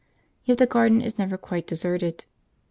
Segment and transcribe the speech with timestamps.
[0.45, 2.25] Yet the garden is never quite deserted.